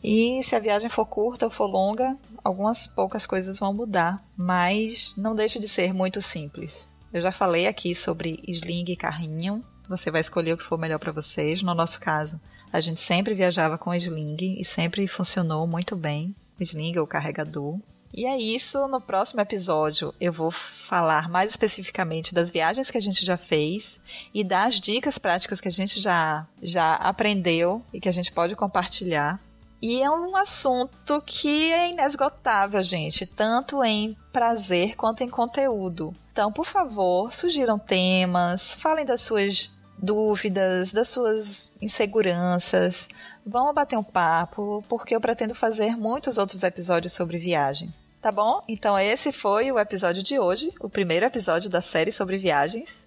E 0.03 0.43
se 0.43 0.55
a 0.55 0.61
viagem 0.61 0.89
for 0.89 1.07
curta 1.07 1.47
ou 1.47 1.51
for 1.51 1.67
longa, 1.67 2.17
algumas 2.43 2.87
poucas 2.87 3.27
coisas 3.27 3.59
vão 3.59 3.73
mudar, 3.73 4.23
mas 4.37 5.15
não 5.17 5.35
deixa 5.35 5.59
de 5.59 5.69
ser 5.69 5.93
muito 5.93 6.21
simples. 6.23 6.93
Eu 7.13 7.21
já 7.21 7.33
falei 7.33 7.67
aqui 7.67 7.95
sobre 7.95 8.41
sling 8.47 8.85
e 8.89 8.97
carrinho. 8.97 9.65
Você 9.89 10.11
vai 10.11 10.21
escolher 10.21 10.53
o 10.53 10.59
que 10.59 10.65
for 10.65 10.79
melhor 10.79 10.99
para 10.99 11.13
vocês. 11.13 11.63
No 11.63 11.75
nosso 11.75 12.01
caso, 12.01 12.41
a 12.73 12.81
gente 12.81 13.01
sempre 13.01 13.35
viajava 13.35 13.79
com 13.79 13.95
sling 13.95 14.37
e 14.59 14.65
sempre 14.65 15.07
funcionou 15.07 15.67
muito 15.67 15.97
bem. 15.97 16.35
Sling 16.61 16.99
ou 16.99 17.07
carregador. 17.07 17.79
E 18.17 18.25
é 18.25 18.39
isso. 18.39 18.89
No 18.89 18.99
próximo 18.99 19.43
episódio 19.43 20.15
eu 20.19 20.33
vou 20.33 20.51
falar 20.51 21.29
mais 21.29 21.51
especificamente 21.51 22.35
das 22.35 22.51
viagens 22.51 22.91
que 22.91 22.97
a 22.97 23.01
gente 23.01 23.27
já 23.27 23.37
fez 23.37 24.01
e 24.33 24.43
das 24.43 24.81
dicas 24.81 25.19
práticas 25.19 25.61
que 25.61 25.69
a 25.69 25.73
gente 25.73 26.01
já, 26.01 26.47
já 26.63 26.95
aprendeu 26.95 27.85
e 27.93 28.01
que 28.01 28.09
a 28.09 28.13
gente 28.13 28.33
pode 28.33 28.57
compartilhar. 28.57 29.39
E 29.83 30.03
é 30.03 30.11
um 30.11 30.35
assunto 30.35 31.21
que 31.21 31.71
é 31.71 31.91
inesgotável, 31.91 32.83
gente, 32.83 33.27
tanto 33.27 33.85
em 33.85 34.17
prazer 34.33 34.97
quanto 34.97 35.23
em 35.23 35.29
conteúdo. 35.29 36.15
Então, 36.33 36.51
por 36.51 36.65
favor, 36.65 37.31
sugiram 37.33 37.79
temas, 37.79 38.75
falem 38.77 39.05
das 39.05 39.21
suas 39.21 39.71
dúvidas, 39.99 40.93
das 40.93 41.11
suas 41.11 41.73
inseguranças. 41.81 43.09
Vamos 43.47 43.75
bater 43.75 43.99
um 43.99 44.03
papo, 44.03 44.83
porque 44.89 45.15
eu 45.15 45.21
pretendo 45.21 45.55
fazer 45.55 45.95
muitos 45.97 46.39
outros 46.39 46.63
episódios 46.63 47.13
sobre 47.13 47.39
viagem. 47.39 47.93
Tá 48.27 48.33
bom? 48.33 48.61
Então, 48.67 48.99
esse 48.99 49.31
foi 49.31 49.71
o 49.71 49.79
episódio 49.79 50.21
de 50.21 50.37
hoje, 50.37 50.75
o 50.81 50.91
primeiro 50.91 51.25
episódio 51.25 51.71
da 51.71 51.81
série 51.81 52.11
sobre 52.11 52.37
viagens. 52.37 53.07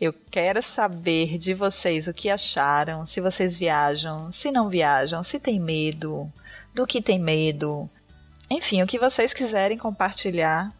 Eu 0.00 0.14
quero 0.30 0.62
saber 0.62 1.36
de 1.36 1.52
vocês 1.52 2.08
o 2.08 2.14
que 2.14 2.30
acharam, 2.30 3.04
se 3.04 3.20
vocês 3.20 3.58
viajam, 3.58 4.32
se 4.32 4.50
não 4.50 4.70
viajam, 4.70 5.22
se 5.22 5.38
tem 5.38 5.60
medo, 5.60 6.26
do 6.74 6.86
que 6.86 7.02
tem 7.02 7.18
medo. 7.18 7.86
Enfim, 8.48 8.82
o 8.82 8.86
que 8.86 8.98
vocês 8.98 9.34
quiserem 9.34 9.76
compartilhar, 9.76 10.72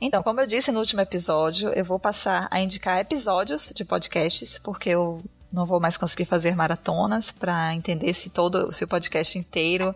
Então, 0.00 0.22
como 0.22 0.40
eu 0.40 0.46
disse 0.46 0.70
no 0.70 0.78
último 0.78 1.00
episódio, 1.00 1.70
eu 1.70 1.84
vou 1.84 1.98
passar 1.98 2.48
a 2.50 2.60
indicar 2.60 2.98
episódios 2.98 3.72
de 3.74 3.84
podcasts, 3.84 4.58
porque 4.58 4.90
eu 4.90 5.22
não 5.52 5.64
vou 5.64 5.80
mais 5.80 5.96
conseguir 5.96 6.26
fazer 6.26 6.54
maratonas 6.54 7.30
para 7.30 7.74
entender 7.74 8.12
se 8.12 8.28
todo 8.28 8.72
se 8.72 8.84
o 8.84 8.88
podcast 8.88 9.38
inteiro 9.38 9.94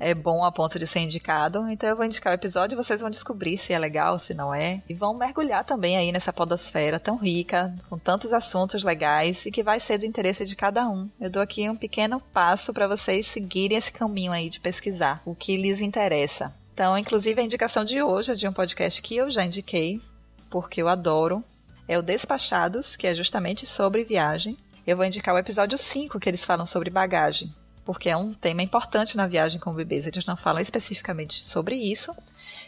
é 0.00 0.14
bom 0.14 0.42
a 0.42 0.50
ponto 0.50 0.78
de 0.78 0.86
ser 0.86 1.00
indicado. 1.00 1.68
Então 1.68 1.88
eu 1.88 1.94
vou 1.94 2.06
indicar 2.06 2.32
o 2.32 2.34
episódio 2.34 2.74
e 2.74 2.82
vocês 2.82 3.02
vão 3.02 3.10
descobrir 3.10 3.58
se 3.58 3.72
é 3.72 3.78
legal, 3.78 4.18
se 4.18 4.32
não 4.32 4.52
é. 4.54 4.82
E 4.88 4.94
vão 4.94 5.14
mergulhar 5.14 5.62
também 5.62 5.96
aí 5.96 6.10
nessa 6.10 6.32
podosfera 6.32 6.98
tão 6.98 7.16
rica, 7.16 7.74
com 7.88 7.98
tantos 7.98 8.32
assuntos 8.32 8.82
legais 8.82 9.44
e 9.44 9.50
que 9.50 9.62
vai 9.62 9.78
ser 9.78 9.98
do 9.98 10.06
interesse 10.06 10.44
de 10.44 10.56
cada 10.56 10.88
um. 10.88 11.08
Eu 11.20 11.28
dou 11.28 11.42
aqui 11.42 11.68
um 11.68 11.76
pequeno 11.76 12.18
passo 12.32 12.72
para 12.72 12.88
vocês 12.88 13.26
seguirem 13.26 13.76
esse 13.76 13.92
caminho 13.92 14.32
aí 14.32 14.48
de 14.48 14.58
pesquisar 14.58 15.20
o 15.24 15.34
que 15.34 15.56
lhes 15.56 15.82
interessa. 15.82 16.54
Então, 16.72 16.96
inclusive, 16.96 17.40
a 17.40 17.44
indicação 17.44 17.84
de 17.84 18.02
hoje 18.02 18.32
é 18.32 18.34
de 18.34 18.48
um 18.48 18.52
podcast 18.52 19.00
que 19.02 19.16
eu 19.16 19.30
já 19.30 19.44
indiquei, 19.44 20.00
porque 20.48 20.80
eu 20.82 20.88
adoro. 20.88 21.44
É 21.86 21.98
o 21.98 22.02
Despachados, 22.02 22.96
que 22.96 23.06
é 23.06 23.14
justamente 23.14 23.66
sobre 23.66 24.04
viagem 24.04 24.56
eu 24.90 24.96
vou 24.96 25.06
indicar 25.06 25.34
o 25.34 25.38
episódio 25.38 25.78
5, 25.78 26.18
que 26.18 26.28
eles 26.28 26.44
falam 26.44 26.66
sobre 26.66 26.90
bagagem, 26.90 27.54
porque 27.84 28.08
é 28.08 28.16
um 28.16 28.32
tema 28.32 28.62
importante 28.62 29.16
na 29.16 29.26
viagem 29.26 29.60
com 29.60 29.72
bebês. 29.72 30.06
Eles 30.06 30.24
não 30.24 30.36
falam 30.36 30.60
especificamente 30.60 31.44
sobre 31.44 31.76
isso, 31.76 32.14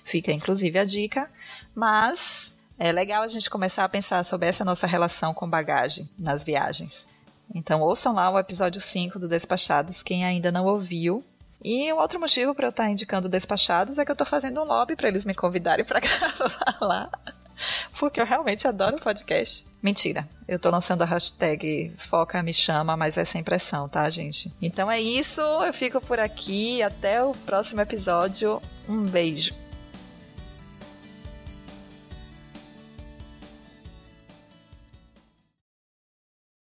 fica 0.05 0.31
inclusive 0.31 0.79
a 0.79 0.85
dica, 0.85 1.31
mas 1.75 2.57
é 2.79 2.93
legal 2.93 3.23
a 3.23 3.29
gente 3.29 3.51
começar 3.51 3.85
a 3.85 3.88
pensar 3.88 4.25
sobre 4.25 4.49
essa 4.49 4.65
nossa 4.65 4.87
relação 4.87 5.35
com 5.35 5.49
bagagem 5.49 6.09
nas 6.19 6.45
viagens. 6.45 7.09
Então 7.55 7.81
ouçam 7.81 8.15
lá 8.15 8.31
o 8.31 8.38
episódio 8.38 8.81
5 8.81 9.19
do 9.19 9.29
Despachados, 9.29 10.03
quem 10.03 10.25
ainda 10.25 10.53
não 10.53 10.67
ouviu. 10.67 11.25
E 11.64 11.92
o 11.92 11.96
outro 11.96 12.18
motivo 12.18 12.55
para 12.55 12.66
eu 12.66 12.70
estar 12.70 12.90
indicando 12.90 13.29
Despachados 13.29 13.98
é 13.98 14.05
que 14.05 14.11
eu 14.11 14.14
estou 14.14 14.27
fazendo 14.27 14.61
um 14.61 14.64
lobby 14.64 14.96
para 14.96 15.09
eles 15.09 15.25
me 15.25 15.35
convidarem 15.35 15.85
para 15.85 16.01
gravar 16.01 16.77
lá. 16.81 17.11
Porque 17.98 18.20
eu 18.20 18.27
realmente 18.27 18.66
adoro 18.66 18.96
podcast. 18.96 19.66
Mentira, 19.83 20.29
eu 20.48 20.59
tô 20.59 20.70
lançando 20.70 21.03
a 21.03 21.05
hashtag 21.05 21.92
Foca 21.96 22.42
Me 22.42 22.55
Chama, 22.55 22.96
mas 22.96 23.18
é 23.18 23.25
sem 23.25 23.42
pressão, 23.42 23.88
tá, 23.88 24.09
gente? 24.11 24.53
Então 24.61 24.90
é 24.90 25.01
isso, 25.01 25.40
eu 25.40 25.72
fico 25.72 26.01
por 26.01 26.18
aqui. 26.18 26.83
Até 26.83 27.22
o 27.22 27.33
próximo 27.33 27.81
episódio. 27.81 28.61
Um 28.88 29.05
beijo. 29.05 29.62